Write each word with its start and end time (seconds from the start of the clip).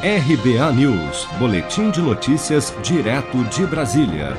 RBA 0.00 0.72
News, 0.74 1.26
Boletim 1.40 1.90
de 1.90 2.00
Notícias, 2.00 2.72
direto 2.84 3.42
de 3.46 3.66
Brasília. 3.66 4.36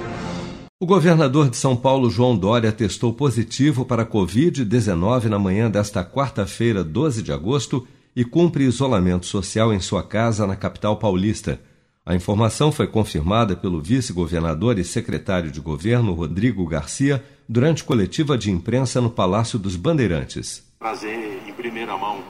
O 0.79 0.85
governador 0.85 1.49
de 1.49 1.57
São 1.57 1.75
Paulo, 1.75 2.09
João 2.09 2.33
Dória, 2.37 2.71
testou 2.71 3.11
positivo 3.11 3.83
para 3.83 4.03
a 4.03 4.05
Covid-19 4.05 5.25
na 5.25 5.37
manhã 5.37 5.69
desta 5.69 6.01
quarta-feira, 6.01 6.81
12 6.81 7.21
de 7.21 7.33
agosto, 7.33 7.85
e 8.15 8.23
cumpre 8.23 8.63
isolamento 8.63 9.25
social 9.25 9.73
em 9.73 9.81
sua 9.81 10.01
casa 10.01 10.47
na 10.47 10.55
capital 10.55 10.95
paulista. 10.95 11.59
A 12.05 12.15
informação 12.15 12.71
foi 12.71 12.87
confirmada 12.87 13.53
pelo 13.53 13.81
vice-governador 13.81 14.79
e 14.79 14.85
secretário 14.85 15.51
de 15.51 15.59
governo, 15.59 16.13
Rodrigo 16.13 16.65
Garcia, 16.65 17.21
durante 17.49 17.83
coletiva 17.83 18.37
de 18.37 18.49
imprensa 18.49 19.01
no 19.01 19.09
Palácio 19.09 19.59
dos 19.59 19.75
Bandeirantes. 19.75 20.63
Trazer 20.79 21.41
em 21.45 21.51
primeira 21.51 21.97
mão 21.97 22.23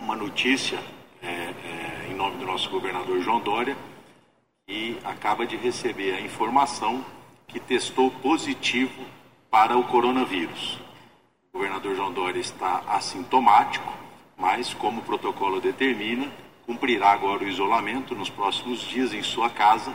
uma 0.00 0.16
notícia 0.16 0.80
em 2.16 2.18
nome 2.18 2.38
do 2.38 2.46
nosso 2.46 2.70
governador 2.70 3.20
João 3.20 3.40
Dória, 3.40 3.76
que 4.66 4.98
acaba 5.04 5.46
de 5.46 5.54
receber 5.54 6.14
a 6.14 6.20
informação 6.22 7.04
que 7.46 7.60
testou 7.60 8.10
positivo 8.10 9.04
para 9.50 9.76
o 9.76 9.84
coronavírus. 9.84 10.80
O 11.52 11.58
governador 11.58 11.94
João 11.94 12.10
Dória 12.10 12.40
está 12.40 12.82
assintomático, 12.88 13.92
mas, 14.34 14.72
como 14.72 15.02
o 15.02 15.04
protocolo 15.04 15.60
determina, 15.60 16.32
cumprirá 16.64 17.10
agora 17.10 17.44
o 17.44 17.48
isolamento 17.48 18.14
nos 18.14 18.30
próximos 18.30 18.80
dias 18.80 19.12
em 19.12 19.22
sua 19.22 19.50
casa 19.50 19.94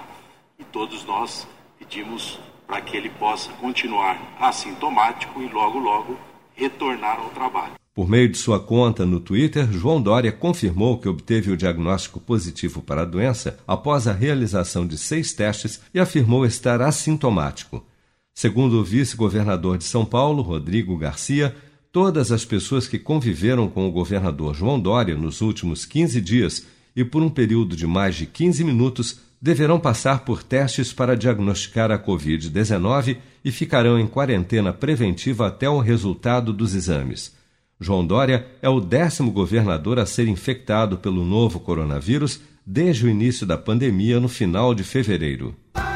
e 0.59 0.63
todos 0.63 1.03
nós 1.03 1.47
pedimos 1.79 2.39
para 2.67 2.81
que 2.81 2.95
ele 2.95 3.09
possa 3.09 3.51
continuar 3.53 4.15
assintomático 4.39 5.41
e 5.41 5.47
logo, 5.47 5.79
logo 5.79 6.15
retornar 6.55 7.17
ao 7.19 7.29
trabalho. 7.29 7.80
Por 7.93 8.07
meio 8.07 8.29
de 8.29 8.37
sua 8.37 8.57
conta 8.57 9.05
no 9.05 9.19
Twitter, 9.19 9.69
João 9.69 10.01
Dória 10.01 10.31
confirmou 10.31 10.97
que 10.97 11.09
obteve 11.09 11.51
o 11.51 11.57
diagnóstico 11.57 12.21
positivo 12.21 12.81
para 12.81 13.01
a 13.01 13.05
doença 13.05 13.59
após 13.67 14.07
a 14.07 14.13
realização 14.13 14.87
de 14.87 14.97
seis 14.97 15.33
testes 15.33 15.81
e 15.93 15.99
afirmou 15.99 16.45
estar 16.45 16.81
assintomático. 16.81 17.85
Segundo 18.33 18.79
o 18.79 18.83
vice-governador 18.83 19.77
de 19.77 19.83
São 19.83 20.05
Paulo, 20.05 20.41
Rodrigo 20.41 20.97
Garcia, 20.97 21.53
todas 21.91 22.31
as 22.31 22.45
pessoas 22.45 22.87
que 22.87 22.97
conviveram 22.97 23.67
com 23.67 23.85
o 23.85 23.91
governador 23.91 24.55
João 24.55 24.79
Dória 24.79 25.15
nos 25.15 25.41
últimos 25.41 25.83
15 25.83 26.21
dias 26.21 26.65
e 26.95 27.03
por 27.03 27.21
um 27.21 27.29
período 27.29 27.75
de 27.75 27.85
mais 27.85 28.15
de 28.15 28.25
15 28.25 28.63
minutos 28.63 29.19
deverão 29.41 29.77
passar 29.77 30.23
por 30.23 30.43
testes 30.43 30.93
para 30.93 31.17
diagnosticar 31.17 31.91
a 31.91 31.99
Covid-19 31.99 33.17
e 33.43 33.51
ficarão 33.51 33.99
em 33.99 34.07
quarentena 34.07 34.71
preventiva 34.71 35.47
até 35.47 35.69
o 35.69 35.79
resultado 35.79 36.53
dos 36.53 36.73
exames. 36.73 37.40
João 37.81 38.05
Dória 38.05 38.45
é 38.61 38.69
o 38.69 38.79
décimo 38.79 39.31
governador 39.31 39.97
a 39.97 40.05
ser 40.05 40.27
infectado 40.27 40.99
pelo 40.99 41.25
novo 41.25 41.59
coronavírus 41.59 42.39
desde 42.63 43.07
o 43.07 43.09
início 43.09 43.43
da 43.43 43.57
pandemia 43.57 44.19
no 44.19 44.29
final 44.29 44.75
de 44.75 44.83
fevereiro. 44.83 45.55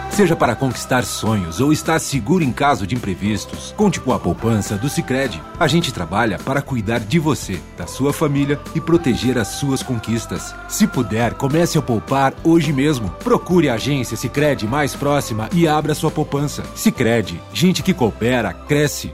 Seja 0.10 0.36
para 0.36 0.56
conquistar 0.56 1.04
sonhos 1.04 1.60
ou 1.60 1.72
estar 1.72 2.00
seguro 2.00 2.44
em 2.44 2.52
caso 2.52 2.88
de 2.88 2.96
imprevistos, 2.96 3.74
conte 3.78 4.00
com 4.00 4.14
a 4.14 4.20
poupança 4.20 4.78
do 4.78 4.90
Sicredi. 4.90 5.40
A 5.60 5.68
gente 5.68 5.94
trabalha 5.94 6.40
para 6.40 6.62
cuidar 6.62 7.02
de 7.02 7.20
você, 7.20 7.60
da 7.78 7.86
sua 7.86 8.14
família 8.14 8.60
e 8.74 8.82
proteger 8.82 9.38
as 9.38 9.50
suas 9.50 9.84
conquistas. 9.84 10.56
Se 10.70 10.88
puder, 10.88 11.34
comece 11.34 11.78
a 11.78 11.82
poupar 11.82 12.34
hoje 12.44 12.72
mesmo. 12.72 13.10
Procure 13.24 13.70
a 13.70 13.76
agência 13.76 14.18
Sicredi 14.18 14.66
mais 14.66 14.96
próxima 14.96 15.50
e 15.54 15.68
abra 15.68 15.94
sua 15.94 16.10
poupança. 16.10 16.64
Sicredi, 16.74 17.40
gente 17.54 17.84
que 17.84 17.94
coopera 17.94 18.54
cresce 18.54 19.14